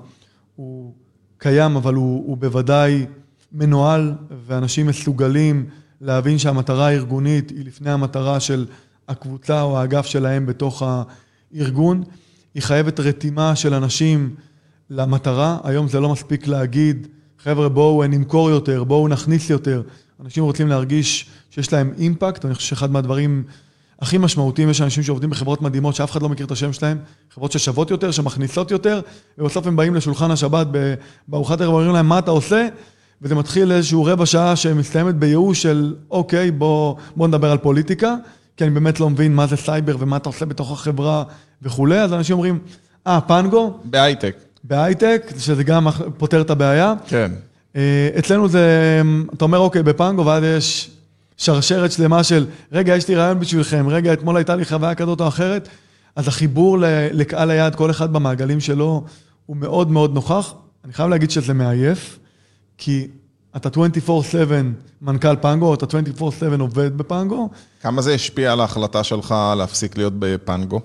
[0.57, 0.95] הוא
[1.39, 3.07] קיים, אבל הוא, הוא בוודאי
[3.53, 4.15] מנוהל,
[4.47, 5.69] ואנשים מסוגלים
[6.01, 8.67] להבין שהמטרה הארגונית היא לפני המטרה של
[9.09, 10.83] הקבוצה או האגף שלהם בתוך
[11.53, 12.05] הארגון.
[12.55, 14.35] היא חייבת רתימה של אנשים
[14.91, 15.59] למטרה.
[15.65, 17.07] היום זה לא מספיק להגיד,
[17.43, 19.83] חבר'ה, בואו נמכור יותר, בואו נכניס יותר.
[20.25, 22.45] אנשים רוצים להרגיש שיש להם אימפקט.
[22.45, 23.43] אני חושב שאחד מהדברים
[24.01, 26.99] הכי משמעותיים, יש אנשים שעובדים בחברות מדהימות שאף אחד לא מכיר את השם שלהם,
[27.35, 29.01] חברות ששוות יותר, שמכניסות יותר,
[29.39, 30.67] ובסוף הם באים לשולחן השבת
[31.29, 32.69] בארוחת ערב ואומרים להם, מה אתה עושה?
[33.23, 38.15] וזה מתחיל איזשהו רבע שעה שמסתיימת בייאוש של, אוקיי, בוא, בוא נדבר על פוליטיקה.
[38.57, 41.25] כי אני באמת לא מבין מה זה סייבר ומה אתה עושה בתוך החברה
[41.63, 42.59] וכולי, אז אנשים אומרים,
[43.07, 43.79] אה, פנגו?
[43.85, 44.37] בהייטק.
[44.65, 45.87] בהייטק, שזה גם
[46.19, 46.95] פותר את הבעיה.
[47.07, 47.33] כן.
[47.77, 49.03] אה, אצלנו זה,
[49.35, 50.91] אתה אומר, אוקיי, בפנגו, ואז יש
[51.37, 55.29] שרשרת שלמה של, רגע, יש לי רעיון בשבילכם, רגע, אתמול הייתה לי חוויה כזאת או
[55.29, 55.69] אחרת,
[56.17, 56.79] אז החיבור
[57.13, 59.05] לקהל היעד, כל אחד במעגלים שלו,
[59.47, 60.55] הוא מאוד מאוד נוכח.
[60.85, 62.19] אני חייב להגיד שזה מעייף,
[62.79, 63.09] כי
[63.57, 64.53] אתה 24/7
[65.03, 67.49] מנכ"ל פנגו, אתה 24/7 עובד בפנגו.
[67.81, 70.81] כמה זה השפיע על ההחלטה שלך להפסיק להיות בפנגו?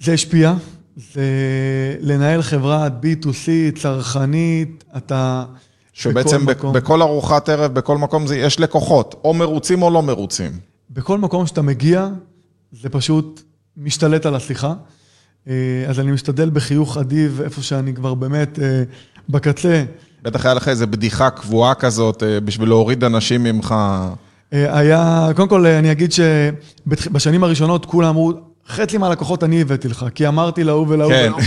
[0.00, 0.54] זה השפיע.
[0.96, 1.24] זה
[2.00, 5.44] לנהל חברת B2C, צרכנית, אתה...
[5.92, 10.52] שבעצם בכל, בכל ארוחת ערב, בכל מקום, זה, יש לקוחות, או מרוצים או לא מרוצים.
[10.90, 12.08] בכל מקום שאתה מגיע,
[12.72, 13.42] זה פשוט
[13.76, 14.74] משתלט על השיחה.
[15.48, 18.82] אה, אז אני משתדל בחיוך אדיב, איפה שאני כבר באמת אה,
[19.28, 19.84] בקצה.
[20.24, 23.74] בטח היה לך איזו בדיחה קבועה כזאת אה, בשביל להוריד אנשים ממך.
[24.52, 28.32] אה, היה, קודם כל אני אגיד שבשנים הראשונות כולם אמרו,
[28.68, 31.26] חצי מהלקוחות אני הבאתי לך, כי אמרתי להוא ולהוא כן.
[31.26, 31.40] ולהוא.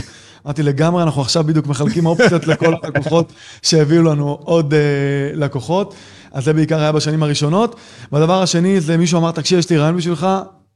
[0.46, 5.96] אמרתי לגמרי, אנחנו עכשיו בדיוק מחלקים אופציות לכל הלקוחות שהביאו לנו עוד uh, לקוחות.
[6.32, 7.76] אז זה בעיקר היה בשנים הראשונות.
[8.12, 10.28] והדבר השני זה מישהו אמר, תקשיב, יש לי רעיון בשבילך,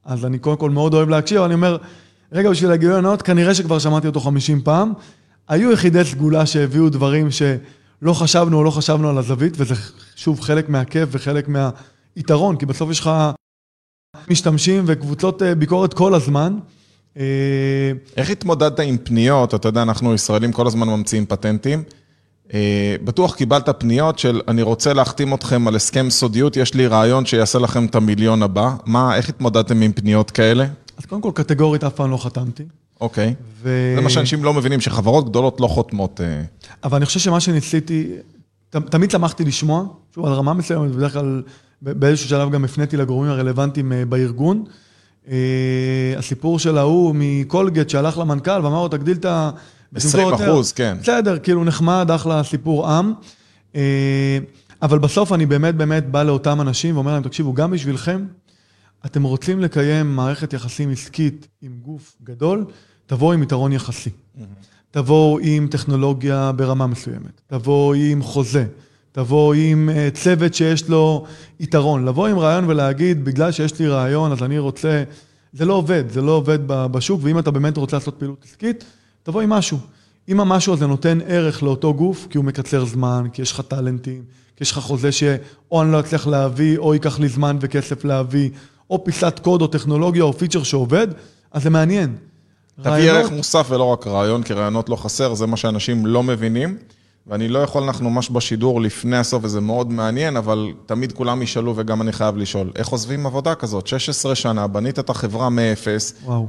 [0.05, 1.77] אז אני קודם כל מאוד אוהב להקשיב, אבל אני אומר,
[2.31, 4.93] רגע, בשביל הגילוי הנאות, כנראה שכבר שמעתי אותו 50 פעם.
[5.49, 7.41] היו יחידי סגולה שהביאו דברים ש...
[8.01, 9.75] לא חשבנו או לא חשבנו על הזווית, וזה
[10.15, 13.11] שוב חלק מהכיף וחלק מהיתרון, כי בסוף יש לך
[14.29, 16.57] משתמשים וקבוצות אה, ביקורת כל הזמן.
[17.17, 19.55] אה, איך התמודדת עם פניות?
[19.55, 21.83] אתה יודע, אנחנו ישראלים כל הזמן ממציאים פטנטים.
[22.53, 27.25] אה, בטוח קיבלת פניות של אני רוצה להחתים אתכם על הסכם סודיות, יש לי רעיון
[27.25, 28.75] שיעשה לכם את המיליון הבא.
[28.85, 30.65] מה, איך התמודדתם עם פניות כאלה?
[30.97, 32.63] אז קודם כל, קטגורית אף פעם לא חתמתי.
[33.01, 33.33] אוקיי.
[33.61, 33.93] ו...
[33.95, 36.21] זה מה שאנשים לא מבינים, שחברות גדולות לא חותמות.
[36.21, 36.43] אה.
[36.83, 38.07] אבל אני חושב שמה שניסיתי,
[38.69, 39.85] תמיד שמחתי לשמוע,
[40.15, 41.41] שוב, על רמה מסוימת, בדרך כלל
[41.81, 44.63] באיזשהו שלב גם הפניתי לגורמים הרלוונטיים אה, בארגון.
[45.27, 49.49] אה, הסיפור של ההוא מקולגט שהלך למנכ"ל ואמר לו, תגדיל את ה...
[49.95, 50.97] 20 אחוז, כן.
[51.01, 53.13] בסדר, כאילו נחמד, אחלה סיפור עם.
[54.81, 58.25] אבל בסוף אני באמת באמת בא לאותם אנשים ואומר להם, תקשיבו, גם בשבילכם,
[59.05, 62.65] אתם רוצים לקיים מערכת יחסים עסקית עם גוף גדול,
[63.11, 64.09] תבואו עם יתרון יחסי.
[64.91, 68.65] תבואו עם טכנולוגיה ברמה מסוימת, תבואו עם חוזה,
[69.11, 71.25] תבואו עם אה, צוות שיש לו
[71.59, 72.05] יתרון.
[72.05, 75.03] לבוא עם רעיון ולהגיד, בגלל שיש לי רעיון, אז אני רוצה...
[75.53, 78.83] זה לא עובד, זה לא עובד בשוק, ואם אתה באמת רוצה לעשות פעילות עסקית,
[79.23, 79.77] תבוא עם משהו.
[80.29, 84.23] אם המשהו הזה נותן ערך לאותו גוף, כי הוא מקצר זמן, כי יש לך טאלנטים,
[84.55, 88.49] כי יש לך חוזה שאו אני לא אצליח להביא, או ייקח לי זמן וכסף להביא,
[88.89, 91.07] או פיסת קוד או טכנולוגיה או פיצ'ר שעובד,
[91.51, 92.15] אז זה מעניין.
[92.75, 96.77] תביא ערך מוסף ולא רק רעיון, כי רעיונות לא חסר, זה מה שאנשים לא מבינים.
[97.27, 101.73] ואני לא יכול, אנחנו ממש בשידור לפני הסוף, וזה מאוד מעניין, אבל תמיד כולם ישאלו,
[101.77, 103.87] וגם אני חייב לשאול, איך עוזבים עבודה כזאת?
[103.87, 106.13] 16 שנה, בנית את החברה מאפס.
[106.23, 106.47] וואו.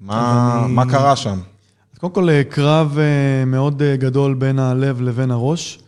[0.00, 0.72] מה, אני...
[0.72, 1.38] מה קרה שם?
[1.92, 5.78] אז קודם כל, קרב אה, מאוד אה, גדול בין הלב לבין הראש,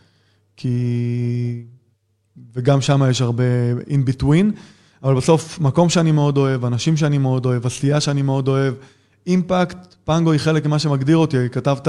[0.57, 1.63] כי...
[2.53, 3.43] וגם שם יש הרבה
[3.87, 4.45] in between,
[5.03, 8.73] אבל בסוף, מקום שאני מאוד אוהב, אנשים שאני מאוד אוהב, עשייה שאני מאוד אוהב,
[9.27, 11.87] אימפקט, פנגו היא חלק ממה שמגדיר אותי, כתבת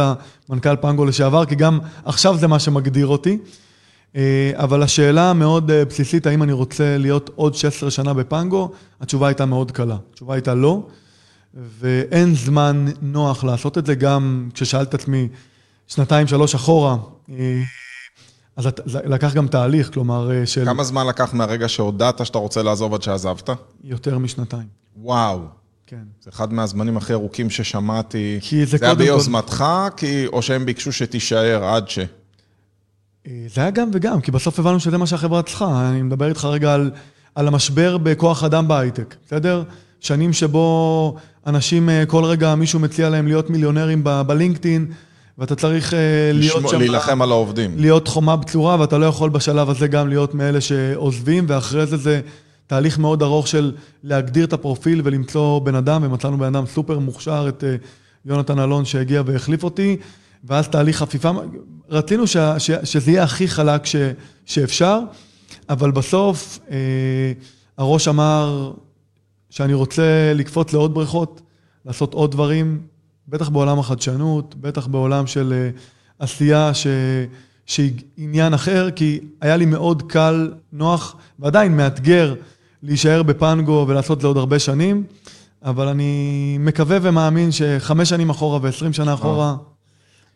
[0.49, 3.39] מנכ"ל פנגו לשעבר, כי גם עכשיו זה מה שמגדיר אותי.
[4.17, 9.27] אה, אבל השאלה המאוד אה, בסיסית, האם אני רוצה להיות עוד 16 שנה בפנגו, התשובה
[9.29, 9.97] הייתה מאוד קלה.
[10.13, 10.87] התשובה הייתה לא,
[11.55, 15.29] ואין זמן נוח לעשות את זה, גם כששאלת את עצמי
[15.87, 16.97] שנתיים, שלוש אחורה,
[17.31, 17.63] אה,
[18.57, 20.65] אז לקח גם תהליך, כלומר, של...
[20.65, 23.51] כמה זמן לקח מהרגע שהודעת שאתה רוצה לעזוב עד שעזבת?
[23.85, 24.67] יותר משנתיים.
[24.97, 25.60] וואו.
[25.91, 25.97] כן.
[26.21, 28.39] זה אחד מהזמנים הכי ארוכים ששמעתי.
[28.43, 29.97] כי זה, זה היה ביוזמתך, כל...
[29.97, 30.27] כי...
[30.27, 31.99] או שהם ביקשו שתישאר עד ש...
[33.27, 35.91] אה, זה היה גם וגם, כי בסוף הבנו שזה מה שהחברה צריכה.
[35.91, 36.91] אני מדבר איתך רגע על,
[37.35, 39.63] על המשבר בכוח אדם בהייטק, בסדר?
[40.01, 44.93] שנים שבו אנשים, אה, כל רגע מישהו מציע להם להיות מיליונרים בלינקדאין,
[45.39, 45.99] ואתה צריך אה,
[46.35, 46.79] להיות שם...
[46.79, 47.79] להילחם על העובדים.
[47.79, 52.21] להיות חומה בצורה, ואתה לא יכול בשלב הזה גם להיות מאלה שעוזבים, ואחרי זה זה
[52.71, 57.47] תהליך מאוד ארוך של להגדיר את הפרופיל ולמצוא בן אדם, ומצאנו בן אדם סופר מוכשר,
[57.49, 57.65] את
[58.25, 59.97] יונתן אלון שהגיע והחליף אותי.
[60.45, 61.31] ואז תהליך חפיפה,
[61.89, 63.97] רצינו ש, ש, שזה יהיה הכי חלק ש,
[64.47, 65.01] שאפשר,
[65.69, 66.77] אבל בסוף אה,
[67.79, 68.73] הראש אמר
[69.51, 71.41] שאני רוצה לקפוץ לעוד בריכות,
[71.87, 72.81] לעשות עוד דברים,
[73.29, 75.71] בטח בעולם החדשנות, בטח בעולם של אה,
[76.19, 76.87] עשייה ש,
[77.67, 82.35] שהיא עניין אחר, כי היה לי מאוד קל, נוח, ועדיין מאתגר
[82.83, 85.05] להישאר בפנגו ולעשות זה עוד הרבה שנים,
[85.65, 89.57] אבל אני מקווה ומאמין שחמש שנים אחורה ועשרים שנה אחורה,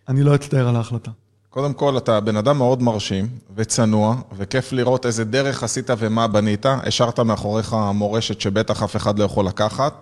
[0.08, 1.10] אני לא אצטער על ההחלטה.
[1.50, 6.66] קודם כל, אתה בן אדם מאוד מרשים וצנוע, וכיף לראות איזה דרך עשית ומה בנית.
[6.66, 9.94] השארת מאחוריך מורשת שבטח אף אחד לא יכול לקחת.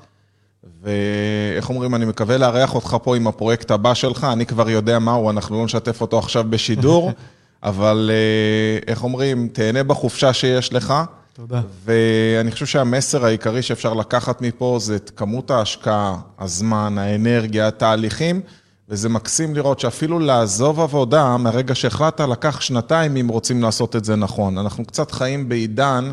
[0.83, 5.31] ואיך אומרים, אני מקווה לארח אותך פה עם הפרויקט הבא שלך, אני כבר יודע מהו,
[5.31, 7.13] אנחנו לא נשתף אותו עכשיו בשידור,
[7.63, 10.95] אבל אה, איך אומרים, תהנה בחופשה שיש לך.
[11.35, 11.61] תודה.
[11.85, 18.41] ואני חושב שהמסר העיקרי שאפשר לקחת מפה זה את כמות ההשקעה, הזמן, האנרגיה, התהליכים.
[18.89, 24.17] וזה מקסים לראות שאפילו לעזוב עבודה, מהרגע שהחלטת, לקח שנתיים אם רוצים לעשות את זה
[24.17, 24.59] נכון.
[24.59, 26.13] אנחנו קצת חיים בעידן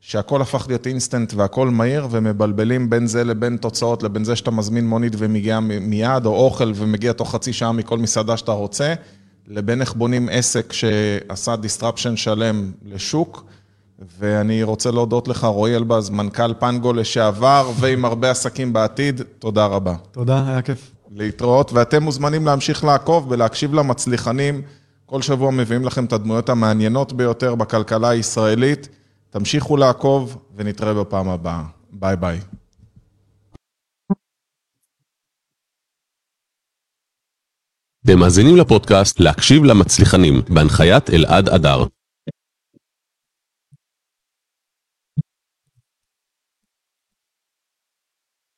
[0.00, 4.88] שהכל הפך להיות אינסטנט והכל מהיר, ומבלבלים בין זה לבין תוצאות, לבין זה שאתה מזמין
[4.88, 8.94] מונית ומגיע מיד, או אוכל ומגיע תוך חצי שעה מכל מסעדה שאתה רוצה,
[9.46, 13.44] לבין איך בונים עסק שעשה disruption שלם לשוק.
[13.98, 19.94] ואני רוצה להודות לך, רועי אלבז, מנכ"ל פנגו לשעבר, ועם הרבה עסקים בעתיד, תודה רבה.
[20.10, 20.90] תודה, היה כיף.
[21.10, 24.62] להתראות, ואתם מוזמנים להמשיך לעקוב ולהקשיב למצליחנים.
[25.06, 28.88] כל שבוע מביאים לכם את הדמויות המעניינות ביותר בכלכלה הישראלית.
[29.30, 31.62] תמשיכו לעקוב ונתראה בפעם הבאה.
[31.92, 32.40] ביי ביי.
[38.04, 41.84] אתם מאזינים לפודקאסט להקשיב למצליחנים, בהנחיית אלעד אדר.